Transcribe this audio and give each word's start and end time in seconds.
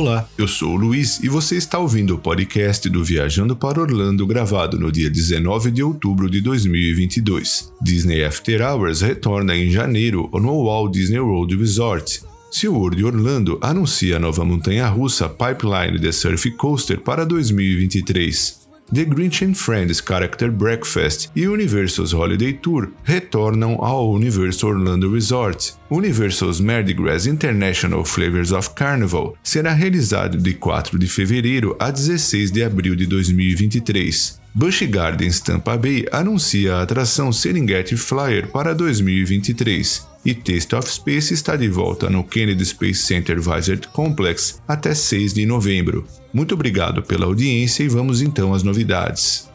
Olá, 0.00 0.26
eu 0.38 0.48
sou 0.48 0.70
o 0.70 0.76
Luiz 0.76 1.22
e 1.22 1.28
você 1.28 1.56
está 1.56 1.78
ouvindo 1.78 2.14
o 2.14 2.18
podcast 2.18 2.88
do 2.88 3.04
Viajando 3.04 3.54
para 3.54 3.82
Orlando 3.82 4.26
gravado 4.26 4.80
no 4.80 4.90
dia 4.90 5.10
19 5.10 5.70
de 5.70 5.82
outubro 5.82 6.30
de 6.30 6.40
2022. 6.40 7.70
Disney 7.82 8.24
After 8.24 8.62
Hours 8.62 9.02
retorna 9.02 9.54
em 9.54 9.68
janeiro 9.68 10.30
no 10.32 10.64
Walt 10.64 10.94
Disney 10.94 11.20
World 11.20 11.54
Resort. 11.54 12.22
SeaWorld 12.50 13.04
Orlando 13.04 13.58
anuncia 13.60 14.16
a 14.16 14.18
nova 14.18 14.42
montanha-russa 14.42 15.28
Pipeline 15.28 16.00
The 16.00 16.12
Surf 16.12 16.50
Coaster 16.52 16.98
para 16.98 17.26
2023. 17.26 18.59
The 18.92 19.04
Grinch 19.04 19.44
and 19.44 19.54
Friends 19.54 20.00
Character 20.00 20.50
Breakfast 20.50 21.30
e 21.36 21.46
Universal's 21.46 22.12
Holiday 22.12 22.52
Tour 22.52 22.90
retornam 23.04 23.76
ao 23.80 24.10
Universal 24.10 24.70
Orlando 24.70 25.12
Resort. 25.12 25.74
Universal's 25.88 26.60
Mardi 26.60 26.92
Gras 26.92 27.24
International 27.24 28.04
Flavors 28.04 28.50
of 28.50 28.70
Carnival 28.74 29.36
será 29.44 29.72
realizado 29.74 30.36
de 30.36 30.54
4 30.54 30.98
de 30.98 31.06
fevereiro 31.06 31.76
a 31.78 31.92
16 31.92 32.50
de 32.50 32.64
abril 32.64 32.96
de 32.96 33.06
2023. 33.06 34.40
Busch 34.52 34.82
Gardens 34.82 35.38
Tampa 35.38 35.76
Bay 35.76 36.06
anuncia 36.10 36.74
a 36.74 36.82
atração 36.82 37.32
Serengeti 37.32 37.96
Flyer 37.96 38.48
para 38.48 38.74
2023 38.74 40.09
e 40.24 40.34
Taste 40.34 40.74
of 40.74 40.90
Space 40.90 41.32
está 41.32 41.56
de 41.56 41.68
volta 41.68 42.10
no 42.10 42.24
Kennedy 42.24 42.64
Space 42.64 43.00
Center 43.00 43.40
Visit 43.40 43.88
Complex 43.88 44.60
até 44.68 44.94
6 44.94 45.34
de 45.34 45.46
novembro. 45.46 46.06
Muito 46.32 46.54
obrigado 46.54 47.02
pela 47.02 47.26
audiência 47.26 47.82
e 47.82 47.88
vamos 47.88 48.20
então 48.20 48.52
às 48.54 48.62
novidades. 48.62 49.48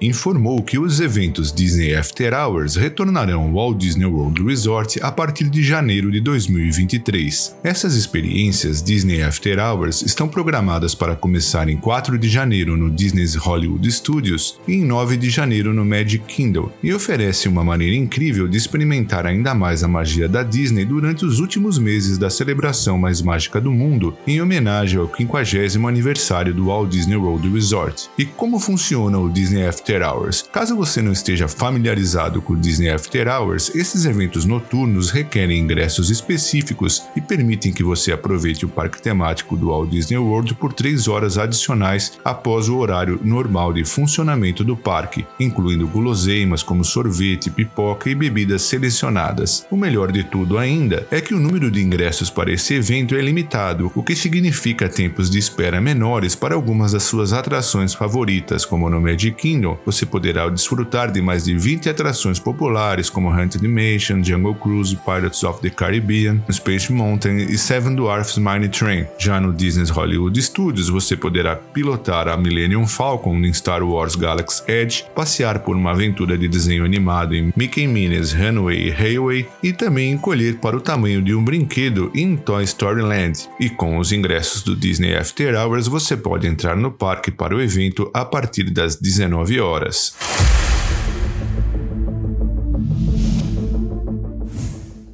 Informou 0.00 0.62
que 0.62 0.78
os 0.78 1.00
eventos 1.00 1.52
Disney 1.52 1.94
After 1.94 2.34
Hours 2.34 2.76
retornarão 2.76 3.42
ao 3.42 3.52
Walt 3.52 3.78
Disney 3.78 4.06
World 4.06 4.42
Resort 4.42 4.98
a 5.02 5.10
partir 5.10 5.48
de 5.48 5.62
janeiro 5.62 6.10
de 6.10 6.20
2023. 6.20 7.56
Essas 7.64 7.94
experiências 7.94 8.82
Disney 8.82 9.22
After 9.22 9.58
Hours 9.58 10.02
estão 10.02 10.28
programadas 10.28 10.94
para 10.94 11.16
começar 11.16 11.68
em 11.68 11.76
4 11.76 12.18
de 12.18 12.28
janeiro 12.28 12.76
no 12.76 12.90
Disney's 12.90 13.34
Hollywood 13.34 13.90
Studios 13.90 14.58
e 14.68 14.74
em 14.74 14.84
9 14.84 15.16
de 15.16 15.30
janeiro 15.30 15.72
no 15.72 15.84
Magic 15.84 16.24
Kingdom 16.26 16.70
e 16.82 16.92
oferece 16.92 17.48
uma 17.48 17.64
maneira 17.64 17.94
incrível 17.94 18.46
de 18.46 18.56
experimentar 18.56 19.26
ainda 19.26 19.54
mais 19.54 19.82
a 19.82 19.88
magia 19.88 20.28
da 20.28 20.42
Disney 20.42 20.84
durante 20.84 21.24
os 21.24 21.40
últimos 21.40 21.78
meses 21.78 22.18
da 22.18 22.28
celebração 22.28 22.98
mais 22.98 23.22
mágica 23.22 23.60
do 23.60 23.72
mundo 23.72 24.16
em 24.26 24.40
homenagem 24.40 24.98
ao 24.98 25.10
50 25.14 25.46
aniversário 25.88 26.52
do 26.52 26.66
Walt 26.66 26.90
Disney 26.90 27.16
World 27.16 27.48
Resort. 27.48 28.08
E 28.18 28.24
como 28.24 28.58
funciona 28.58 29.18
o 29.18 29.30
Disney 29.30 29.66
After 29.66 29.85
Hours. 29.94 30.44
Caso 30.52 30.76
você 30.76 31.00
não 31.00 31.12
esteja 31.12 31.46
familiarizado 31.46 32.42
com 32.42 32.54
o 32.54 32.56
Disney 32.56 32.90
After 32.90 33.28
Hours, 33.28 33.72
esses 33.74 34.04
eventos 34.04 34.44
noturnos 34.44 35.10
requerem 35.10 35.60
ingressos 35.60 36.10
específicos 36.10 37.04
e 37.14 37.20
permitem 37.20 37.72
que 37.72 37.84
você 37.84 38.12
aproveite 38.12 38.64
o 38.64 38.68
parque 38.68 39.00
temático 39.00 39.56
do 39.56 39.68
Walt 39.68 39.90
Disney 39.90 40.18
World 40.18 40.54
por 40.54 40.72
3 40.72 41.06
horas 41.06 41.38
adicionais 41.38 42.18
após 42.24 42.68
o 42.68 42.78
horário 42.78 43.20
normal 43.22 43.72
de 43.72 43.84
funcionamento 43.84 44.64
do 44.64 44.76
parque, 44.76 45.24
incluindo 45.38 45.86
guloseimas 45.86 46.62
como 46.62 46.84
sorvete, 46.84 47.50
pipoca 47.50 48.10
e 48.10 48.14
bebidas 48.14 48.62
selecionadas. 48.62 49.66
O 49.70 49.76
melhor 49.76 50.10
de 50.10 50.24
tudo 50.24 50.58
ainda 50.58 51.06
é 51.10 51.20
que 51.20 51.34
o 51.34 51.40
número 51.40 51.70
de 51.70 51.82
ingressos 51.82 52.28
para 52.28 52.52
esse 52.52 52.74
evento 52.74 53.14
é 53.14 53.20
limitado, 53.20 53.92
o 53.94 54.02
que 54.02 54.16
significa 54.16 54.88
tempos 54.88 55.30
de 55.30 55.38
espera 55.38 55.80
menores 55.80 56.34
para 56.34 56.54
algumas 56.54 56.92
das 56.92 57.04
suas 57.04 57.32
atrações 57.32 57.94
favoritas, 57.94 58.64
como 58.64 58.90
no 58.90 59.00
Magic 59.00 59.36
Kingdom, 59.36 59.75
você 59.84 60.06
poderá 60.06 60.48
desfrutar 60.48 61.10
de 61.10 61.20
mais 61.20 61.44
de 61.44 61.56
20 61.56 61.88
atrações 61.88 62.38
populares 62.38 63.10
como 63.10 63.30
Haunted 63.30 63.60
Dimension, 63.60 64.22
Jungle 64.22 64.54
Cruise, 64.54 64.96
Pirates 64.96 65.42
of 65.44 65.60
the 65.60 65.70
Caribbean, 65.70 66.40
Space 66.50 66.92
Mountain 66.92 67.36
e 67.36 67.58
Seven 67.58 67.94
Dwarfs 67.94 68.38
Mine 68.38 68.68
Train. 68.68 69.06
Já 69.18 69.40
no 69.40 69.52
Disney's 69.52 69.90
Hollywood 69.90 70.40
Studios, 70.42 70.88
você 70.88 71.16
poderá 71.16 71.56
pilotar 71.56 72.28
a 72.28 72.36
Millennium 72.36 72.86
Falcon 72.86 73.36
em 73.36 73.52
Star 73.52 73.82
Wars 73.82 74.14
Galaxy 74.14 74.62
Edge, 74.66 75.04
passear 75.14 75.60
por 75.60 75.76
uma 75.76 75.90
aventura 75.92 76.36
de 76.36 76.48
desenho 76.48 76.84
animado 76.84 77.34
em 77.34 77.52
Mickey 77.56 77.86
Minnie's 77.86 78.32
Runway 78.32 78.90
Railway 78.90 79.46
e 79.62 79.72
também 79.72 80.12
encolher 80.12 80.58
para 80.58 80.76
o 80.76 80.80
tamanho 80.80 81.22
de 81.22 81.34
um 81.34 81.44
brinquedo 81.44 82.10
em 82.14 82.36
Toy 82.36 82.64
Story 82.64 83.02
Land. 83.02 83.48
E 83.60 83.68
com 83.68 83.98
os 83.98 84.12
ingressos 84.12 84.62
do 84.62 84.74
Disney 84.74 85.14
After 85.16 85.54
Hours, 85.54 85.86
você 85.86 86.16
pode 86.16 86.46
entrar 86.46 86.76
no 86.76 86.90
parque 86.90 87.30
para 87.30 87.54
o 87.54 87.60
evento 87.60 88.10
a 88.12 88.24
partir 88.24 88.70
das 88.70 88.96
19 88.96 89.60
horas 89.60 89.65
horas. 89.66 90.16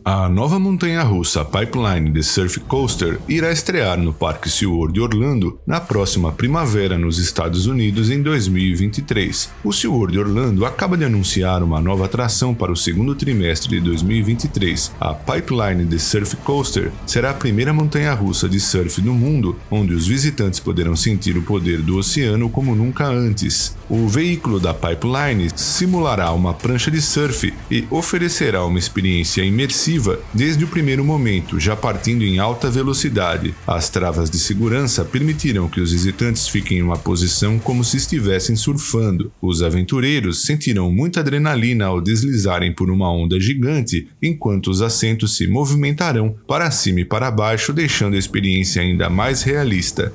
A 0.04 0.28
nova 0.28 0.58
montanha-russa 0.58 1.44
Pipeline 1.44 2.10
The 2.10 2.22
Surf 2.22 2.58
Coaster 2.60 3.20
irá 3.28 3.52
estrear 3.52 3.96
no 3.96 4.12
Parque 4.12 4.50
SeaWorld 4.50 4.94
de 4.94 5.00
Orlando 5.00 5.60
na 5.64 5.80
próxima 5.80 6.32
primavera 6.32 6.98
nos 6.98 7.18
Estados 7.18 7.66
Unidos 7.66 8.10
em 8.10 8.20
2023. 8.20 9.50
O 9.62 9.72
SeaWorld 9.72 10.12
de 10.12 10.18
Orlando 10.18 10.66
acaba 10.66 10.96
de 10.96 11.04
anunciar 11.04 11.62
uma 11.62 11.80
nova 11.80 12.06
atração 12.06 12.52
para 12.52 12.72
o 12.72 12.76
segundo 12.76 13.14
trimestre 13.14 13.68
de 13.68 13.80
2023. 13.80 14.92
A 14.98 15.14
Pipeline 15.14 15.86
The 15.86 15.98
Surf 15.98 16.34
Coaster 16.38 16.90
será 17.06 17.30
a 17.30 17.34
primeira 17.34 17.72
montanha-russa 17.72 18.48
de 18.48 18.58
surf 18.58 19.00
do 19.00 19.14
mundo 19.14 19.56
onde 19.70 19.94
os 19.94 20.08
visitantes 20.08 20.58
poderão 20.58 20.96
sentir 20.96 21.36
o 21.36 21.42
poder 21.42 21.80
do 21.80 21.96
oceano 21.96 22.50
como 22.50 22.74
nunca 22.74 23.06
antes. 23.06 23.76
O 23.88 24.08
veículo 24.08 24.58
da 24.58 24.74
Pipeline 24.74 25.48
simulará 25.54 26.32
uma 26.32 26.54
prancha 26.54 26.90
de 26.90 27.00
surf 27.00 27.54
e 27.70 27.86
oferecerá 27.88 28.64
uma 28.64 28.80
experiência 28.80 29.42
imersiva 29.42 29.91
desde 30.32 30.64
o 30.64 30.68
primeiro 30.68 31.04
momento, 31.04 31.58
já 31.58 31.74
partindo 31.74 32.24
em 32.24 32.38
alta 32.38 32.70
velocidade. 32.70 33.54
As 33.66 33.88
travas 33.88 34.30
de 34.30 34.38
segurança 34.38 35.04
permitiram 35.04 35.68
que 35.68 35.80
os 35.80 35.92
visitantes 35.92 36.48
fiquem 36.48 36.78
em 36.78 36.82
uma 36.82 36.98
posição 36.98 37.58
como 37.58 37.84
se 37.84 37.96
estivessem 37.96 38.56
surfando. 38.56 39.32
Os 39.40 39.62
aventureiros 39.62 40.44
sentirão 40.44 40.90
muita 40.90 41.20
adrenalina 41.20 41.86
ao 41.86 42.00
deslizarem 42.00 42.72
por 42.72 42.90
uma 42.90 43.12
onda 43.12 43.38
gigante, 43.40 44.08
enquanto 44.22 44.68
os 44.68 44.82
assentos 44.82 45.36
se 45.36 45.46
movimentarão 45.46 46.34
para 46.46 46.70
cima 46.70 47.00
e 47.00 47.04
para 47.04 47.30
baixo, 47.30 47.72
deixando 47.72 48.14
a 48.14 48.18
experiência 48.18 48.82
ainda 48.82 49.10
mais 49.10 49.42
realista. 49.42 50.12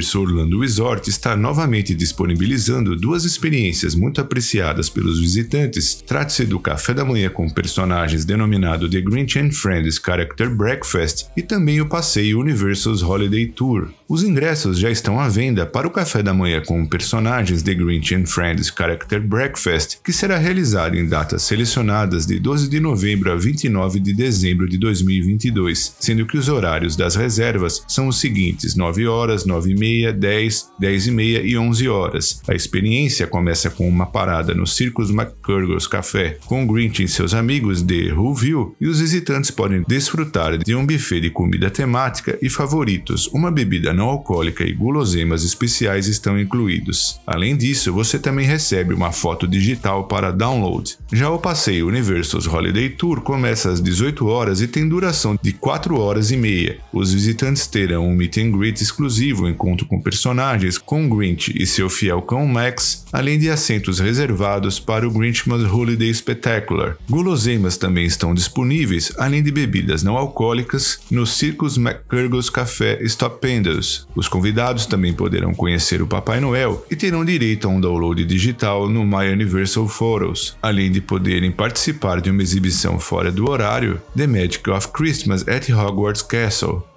Universo 0.00 0.20
Orlando 0.22 0.60
Resort 0.60 1.10
está 1.10 1.36
novamente 1.36 1.94
disponibilizando 1.94 2.96
duas 2.96 3.24
experiências 3.24 3.94
muito 3.94 4.20
apreciadas 4.20 4.88
pelos 4.88 5.20
visitantes. 5.20 6.02
Trata-se 6.06 6.46
do 6.46 6.58
café 6.58 6.94
da 6.94 7.04
manhã 7.04 7.28
com 7.28 7.50
personagens 7.50 8.24
denominado 8.24 8.88
The 8.88 9.00
Grinch 9.02 9.38
and 9.38 9.50
Friends 9.52 10.00
Character 10.02 10.48
Breakfast 10.48 11.26
e 11.36 11.42
também 11.42 11.82
o 11.82 11.86
passeio 11.86 12.40
Universal's 12.40 13.02
Holiday 13.02 13.46
Tour. 13.46 13.90
Os 14.10 14.24
ingressos 14.24 14.76
já 14.76 14.90
estão 14.90 15.20
à 15.20 15.28
venda 15.28 15.64
para 15.64 15.86
o 15.86 15.90
café 15.90 16.20
da 16.20 16.34
manhã 16.34 16.60
com 16.66 16.84
personagens 16.84 17.62
The 17.62 17.74
Grinch 17.74 18.12
and 18.12 18.26
Friends 18.26 18.68
Character 18.76 19.22
Breakfast, 19.22 19.98
que 20.04 20.12
será 20.12 20.36
realizado 20.36 20.96
em 20.96 21.06
datas 21.06 21.44
selecionadas 21.44 22.26
de 22.26 22.40
12 22.40 22.68
de 22.68 22.80
novembro 22.80 23.30
a 23.30 23.36
29 23.36 24.00
de 24.00 24.12
dezembro 24.12 24.68
de 24.68 24.76
2022, 24.78 25.94
sendo 26.00 26.26
que 26.26 26.36
os 26.36 26.48
horários 26.48 26.96
das 26.96 27.14
reservas 27.14 27.84
são 27.86 28.08
os 28.08 28.18
seguintes: 28.18 28.74
9 28.74 29.06
horas, 29.06 29.46
9 29.46 29.70
e 29.70 29.78
meia, 29.78 30.12
10, 30.12 30.70
10 30.80 31.06
e 31.06 31.10
meia 31.12 31.42
e 31.42 31.56
11 31.56 31.88
horas. 31.88 32.42
A 32.48 32.54
experiência 32.56 33.28
começa 33.28 33.70
com 33.70 33.88
uma 33.88 34.06
parada 34.06 34.52
no 34.52 34.66
Circus 34.66 35.10
McCurgles 35.10 35.86
Café, 35.86 36.36
com 36.46 36.66
Grinch 36.66 37.00
e 37.00 37.06
seus 37.06 37.32
amigos 37.32 37.80
de 37.80 38.10
Whoville, 38.10 38.72
e 38.80 38.88
os 38.88 38.98
visitantes 38.98 39.52
podem 39.52 39.84
desfrutar 39.86 40.58
de 40.58 40.74
um 40.74 40.84
buffet 40.84 41.20
de 41.20 41.30
comida 41.30 41.70
temática 41.70 42.36
e 42.42 42.50
favoritos, 42.50 43.28
uma 43.28 43.52
bebida 43.52 43.99
não 44.00 44.08
alcoólica 44.08 44.64
e 44.64 44.72
guloseimas 44.72 45.44
especiais 45.44 46.06
estão 46.06 46.40
incluídos. 46.40 47.20
Além 47.26 47.54
disso, 47.54 47.92
você 47.92 48.18
também 48.18 48.46
recebe 48.46 48.94
uma 48.94 49.12
foto 49.12 49.46
digital 49.46 50.08
para 50.08 50.32
download. 50.32 50.96
Já 51.12 51.28
o 51.28 51.40
passeio 51.40 51.88
Universal's 51.88 52.46
Holiday 52.46 52.88
Tour 52.88 53.20
começa 53.20 53.68
às 53.68 53.80
18 53.80 54.28
horas 54.28 54.60
e 54.60 54.68
tem 54.68 54.88
duração 54.88 55.36
de 55.42 55.52
4 55.52 55.98
horas 55.98 56.30
e 56.30 56.36
meia. 56.36 56.78
Os 56.92 57.12
visitantes 57.12 57.66
terão 57.66 58.06
um 58.06 58.14
meet 58.14 58.36
and 58.36 58.52
greet 58.52 58.80
exclusivo, 58.80 59.48
encontro 59.48 59.86
com 59.86 60.00
personagens, 60.00 60.78
com 60.78 61.08
Grinch 61.08 61.52
e 61.60 61.66
seu 61.66 61.90
fiel 61.90 62.22
cão 62.22 62.46
Max, 62.46 63.04
além 63.12 63.40
de 63.40 63.50
assentos 63.50 63.98
reservados 63.98 64.78
para 64.78 65.06
o 65.06 65.10
Grinchmas 65.10 65.64
Holiday 65.64 66.14
Spectacular. 66.14 66.96
Guloseimas 67.08 67.76
também 67.76 68.04
estão 68.04 68.32
disponíveis, 68.32 69.12
além 69.18 69.42
de 69.42 69.50
bebidas 69.50 70.04
não 70.04 70.16
alcoólicas, 70.16 71.00
no 71.10 71.26
Circus 71.26 71.76
McCurgles 71.76 72.48
Café 72.48 73.00
Stupendous, 73.08 74.06
os 74.14 74.28
convidados 74.28 74.86
também 74.86 75.12
poderão 75.12 75.54
conhecer 75.54 76.00
o 76.02 76.06
Papai 76.06 76.40
Noel 76.40 76.86
e 76.88 76.94
terão 76.94 77.24
direito 77.24 77.66
a 77.66 77.70
um 77.70 77.80
download 77.80 78.24
digital 78.24 78.88
no 78.88 79.04
My 79.04 79.32
Universal 79.32 79.88
Photos, 79.88 80.56
além 80.62 80.92
de 81.00 81.06
poderem 81.06 81.50
participar 81.50 82.20
de 82.20 82.30
uma 82.30 82.42
exibição 82.42 83.00
fora 83.00 83.32
do 83.32 83.48
horário, 83.48 84.00
The 84.14 84.26
Magic 84.26 84.68
of 84.68 84.88
Christmas 84.88 85.48
at 85.48 85.70
Hogwarts 85.70 86.22
Castle. 86.22 86.89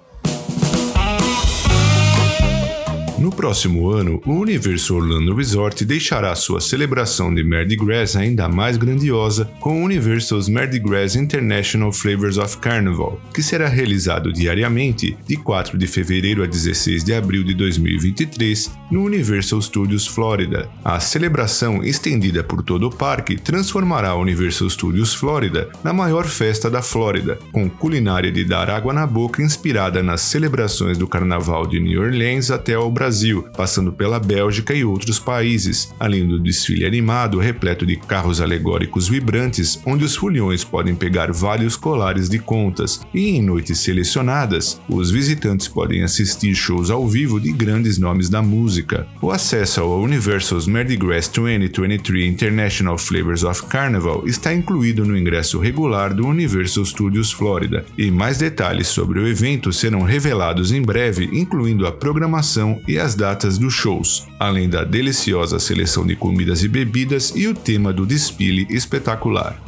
Próximo 3.34 3.90
ano, 3.90 4.22
o 4.24 4.32
Universo 4.32 4.94
Orlando 4.94 5.34
Resort 5.34 5.84
deixará 5.84 6.34
sua 6.36 6.60
celebração 6.60 7.34
de 7.34 7.42
Mardi 7.42 7.74
Gras 7.74 8.14
ainda 8.14 8.48
mais 8.48 8.76
grandiosa 8.76 9.50
com 9.60 9.82
o 9.82 9.84
Universal's 9.84 10.48
Mardi 10.48 10.78
Gras 10.78 11.16
International 11.16 11.92
Flavors 11.92 12.38
of 12.38 12.58
Carnival, 12.58 13.20
que 13.34 13.42
será 13.42 13.68
realizado 13.68 14.32
diariamente 14.32 15.16
de 15.26 15.36
4 15.36 15.76
de 15.76 15.86
fevereiro 15.86 16.44
a 16.44 16.46
16 16.46 17.02
de 17.02 17.12
abril 17.12 17.42
de 17.42 17.54
2023 17.54 18.70
no 18.90 19.02
Universal 19.02 19.60
Studios 19.60 20.06
Florida. 20.06 20.68
A 20.84 21.00
celebração, 21.00 21.82
estendida 21.82 22.44
por 22.44 22.62
todo 22.62 22.86
o 22.86 22.94
parque, 22.94 23.36
transformará 23.36 24.14
o 24.14 24.20
Universal 24.20 24.70
Studios 24.70 25.12
Florida 25.12 25.68
na 25.82 25.92
maior 25.92 26.26
festa 26.26 26.70
da 26.70 26.82
Flórida, 26.82 27.38
com 27.52 27.68
culinária 27.68 28.30
de 28.30 28.44
dar 28.44 28.70
água 28.70 28.92
na 28.92 29.06
boca 29.06 29.42
inspirada 29.42 30.02
nas 30.02 30.20
celebrações 30.20 30.96
do 30.96 31.08
Carnaval 31.08 31.66
de 31.66 31.80
New 31.80 32.00
Orleans 32.00 32.50
até 32.50 32.74
ao 32.74 32.90
Brasil 32.90 33.23
Brasil, 33.24 33.46
passando 33.56 33.92
pela 33.92 34.18
Bélgica 34.18 34.74
e 34.74 34.84
outros 34.84 35.18
países, 35.18 35.92
além 35.98 36.26
do 36.26 36.38
desfile 36.38 36.84
animado 36.84 37.38
repleto 37.38 37.86
de 37.86 37.96
carros 37.96 38.40
alegóricos 38.40 39.08
vibrantes, 39.08 39.80
onde 39.86 40.04
os 40.04 40.14
foliões 40.14 40.62
podem 40.62 40.94
pegar 40.94 41.32
vários 41.32 41.76
colares 41.76 42.28
de 42.28 42.38
contas, 42.38 43.00
e 43.14 43.30
em 43.30 43.42
noites 43.42 43.78
selecionadas, 43.78 44.80
os 44.88 45.10
visitantes 45.10 45.68
podem 45.68 46.02
assistir 46.02 46.54
shows 46.54 46.90
ao 46.90 47.06
vivo 47.08 47.40
de 47.40 47.52
grandes 47.52 47.98
nomes 47.98 48.28
da 48.28 48.42
música. 48.42 49.06
O 49.22 49.30
acesso 49.30 49.80
ao 49.80 50.00
Universal's 50.00 50.66
Mardi 50.66 50.96
Gras 50.96 51.28
2023 51.28 52.26
International 52.26 52.98
Flavors 52.98 53.42
of 53.42 53.64
Carnival 53.66 54.24
está 54.26 54.52
incluído 54.52 55.04
no 55.04 55.16
ingresso 55.16 55.58
regular 55.58 56.12
do 56.12 56.26
Universal 56.26 56.84
Studios 56.84 57.32
Florida, 57.32 57.86
e 57.96 58.10
mais 58.10 58.38
detalhes 58.38 58.88
sobre 58.88 59.18
o 59.18 59.26
evento 59.26 59.72
serão 59.72 60.02
revelados 60.02 60.72
em 60.72 60.82
breve, 60.82 61.30
incluindo 61.32 61.86
a 61.86 61.92
programação 61.92 62.80
e 62.86 62.94
e 62.94 62.98
as 63.14 63.16
datas 63.16 63.58
dos 63.58 63.72
shows, 63.72 64.26
além 64.40 64.68
da 64.68 64.82
deliciosa 64.82 65.60
seleção 65.60 66.04
de 66.04 66.16
comidas 66.16 66.64
e 66.64 66.68
bebidas 66.68 67.32
e 67.34 67.46
o 67.46 67.54
tema 67.54 67.92
do 67.92 68.04
desfile 68.04 68.66
espetacular. 68.68 69.62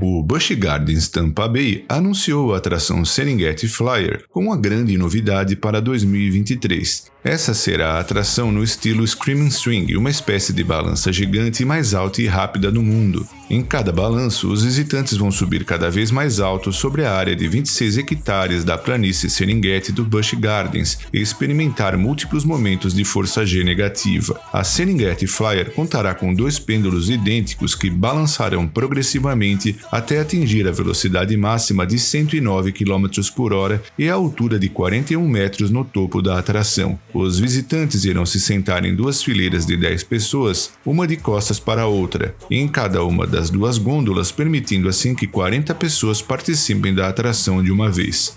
O 0.00 0.22
Busch 0.22 0.50
Gardens 0.52 1.08
Tampa 1.08 1.46
Bay 1.46 1.84
anunciou 1.88 2.52
a 2.52 2.58
atração 2.58 3.04
Serengeti 3.04 3.68
Flyer 3.68 4.24
com 4.30 4.44
uma 4.44 4.56
grande 4.56 4.98
novidade 4.98 5.54
para 5.54 5.80
2023. 5.80 7.06
Essa 7.22 7.54
será 7.54 7.94
a 7.94 8.00
atração 8.00 8.50
no 8.50 8.64
estilo 8.64 9.06
Screaming 9.06 9.50
Swing, 9.50 9.96
uma 9.96 10.10
espécie 10.10 10.52
de 10.52 10.64
balança 10.64 11.12
gigante 11.12 11.64
mais 11.64 11.94
alta 11.94 12.20
e 12.20 12.26
rápida 12.26 12.72
do 12.72 12.82
mundo. 12.82 13.26
Em 13.50 13.62
cada 13.62 13.90
balanço, 13.90 14.52
os 14.52 14.62
visitantes 14.62 15.16
vão 15.16 15.30
subir 15.30 15.64
cada 15.64 15.90
vez 15.90 16.10
mais 16.10 16.38
alto 16.38 16.70
sobre 16.70 17.06
a 17.06 17.14
área 17.14 17.34
de 17.34 17.48
26 17.48 17.96
hectares 17.96 18.62
da 18.62 18.76
planície 18.76 19.30
Serengeti 19.30 19.90
do 19.90 20.04
Busch 20.04 20.34
Gardens 20.34 20.98
e 21.14 21.18
experimentar 21.18 21.96
múltiplos 21.96 22.44
momentos 22.44 22.92
de 22.92 23.04
força 23.06 23.46
G 23.46 23.64
negativa. 23.64 24.38
A 24.52 24.62
Serengeti 24.62 25.26
Flyer 25.26 25.70
contará 25.70 26.14
com 26.14 26.34
dois 26.34 26.58
pêndulos 26.58 27.08
idênticos 27.08 27.74
que 27.74 27.88
balançarão 27.88 28.68
progressivamente 28.68 29.76
até 29.90 30.20
atingir 30.20 30.68
a 30.68 30.72
velocidade 30.72 31.34
máxima 31.34 31.86
de 31.86 31.98
109 31.98 32.70
km 32.72 33.06
por 33.34 33.54
hora 33.54 33.82
e 33.98 34.10
a 34.10 34.14
altura 34.14 34.58
de 34.58 34.68
41 34.68 35.26
metros 35.26 35.70
no 35.70 35.86
topo 35.86 36.20
da 36.20 36.38
atração. 36.38 36.98
Os 37.14 37.38
visitantes 37.38 38.04
irão 38.04 38.26
se 38.26 38.38
sentar 38.38 38.84
em 38.84 38.94
duas 38.94 39.22
fileiras 39.22 39.64
de 39.64 39.74
10 39.74 40.02
pessoas, 40.04 40.72
uma 40.84 41.06
de 41.06 41.16
costas 41.16 41.58
para 41.58 41.82
a 41.82 41.86
outra, 41.86 42.34
e 42.50 42.58
em 42.58 42.68
cada 42.68 43.02
uma 43.02 43.26
das 43.26 43.37
duas 43.46 43.78
gôndolas, 43.78 44.32
permitindo 44.32 44.88
assim 44.88 45.14
que 45.14 45.26
40 45.26 45.74
pessoas 45.76 46.20
participem 46.20 46.92
da 46.92 47.08
atração 47.08 47.62
de 47.62 47.70
uma 47.70 47.88
vez. 47.88 48.36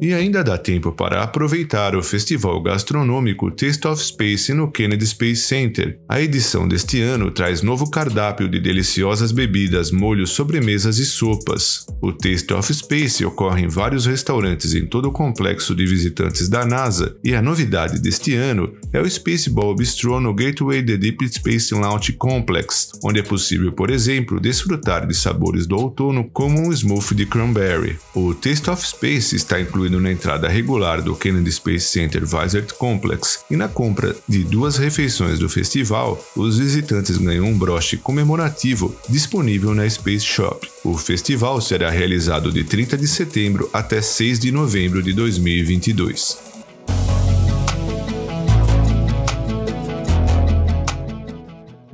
E 0.00 0.14
ainda 0.14 0.42
dá 0.42 0.56
tempo 0.56 0.92
para 0.92 1.22
aproveitar 1.22 1.94
o 1.94 2.02
festival 2.02 2.62
gastronômico 2.62 3.50
Taste 3.50 3.86
of 3.86 4.02
Space 4.02 4.54
no 4.54 4.72
Kennedy 4.72 5.06
Space 5.06 5.42
Center. 5.42 5.98
A 6.08 6.18
edição 6.22 6.66
deste 6.66 7.02
ano 7.02 7.30
traz 7.30 7.60
novo 7.60 7.90
cardápio 7.90 8.48
de 8.48 8.58
deliciosas 8.58 9.30
bebidas, 9.30 9.90
molhos, 9.90 10.30
sobremesas 10.30 10.96
e 10.96 11.04
sopas. 11.04 11.84
O 12.00 12.14
Taste 12.14 12.54
of 12.54 12.72
Space 12.72 13.22
ocorre 13.26 13.64
em 13.64 13.68
vários 13.68 14.06
restaurantes 14.06 14.74
em 14.74 14.86
todo 14.86 15.10
o 15.10 15.12
complexo 15.12 15.74
de 15.74 15.84
visitantes 15.84 16.48
da 16.48 16.64
NASA, 16.64 17.14
e 17.22 17.34
a 17.34 17.42
novidade 17.42 18.00
deste 18.00 18.34
ano 18.34 18.72
é 18.94 19.00
o 19.02 19.08
Spaceball 19.08 19.76
Bistro 19.76 20.18
no 20.18 20.32
Gateway 20.32 20.82
The 20.82 20.96
Deep 20.96 21.28
Space 21.28 21.74
Launch 21.74 22.14
Complex, 22.14 22.92
onde 23.04 23.20
é 23.20 23.22
possível, 23.22 23.70
por 23.70 23.90
exemplo, 23.90 24.40
desfrutar 24.40 25.06
de 25.06 25.14
sabores 25.14 25.66
do 25.66 25.76
outono 25.76 26.24
como 26.32 26.58
um 26.58 26.72
smoothie 26.72 27.14
de 27.14 27.26
cranberry. 27.26 27.98
O 28.14 28.32
Taste 28.32 28.70
of 28.70 28.86
Space 28.86 29.36
está 29.36 29.60
incluído 29.60 29.89
na 29.98 30.12
entrada 30.12 30.46
regular 30.46 31.00
do 31.00 31.16
Kennedy 31.16 31.50
Space 31.50 31.86
Center 31.86 32.22
Visit 32.26 32.74
Complex, 32.74 33.44
e 33.50 33.56
na 33.56 33.66
compra 33.66 34.14
de 34.28 34.44
duas 34.44 34.76
refeições 34.76 35.38
do 35.38 35.48
festival, 35.48 36.22
os 36.36 36.58
visitantes 36.58 37.16
ganham 37.16 37.46
um 37.46 37.58
broche 37.58 37.96
comemorativo 37.96 38.94
disponível 39.08 39.74
na 39.74 39.88
Space 39.88 40.26
Shop. 40.26 40.68
O 40.84 40.96
festival 40.98 41.60
será 41.60 41.88
realizado 41.88 42.52
de 42.52 42.62
30 42.62 42.98
de 42.98 43.08
setembro 43.08 43.70
até 43.72 44.02
6 44.02 44.38
de 44.38 44.52
novembro 44.52 45.02
de 45.02 45.12
2022. 45.14 46.49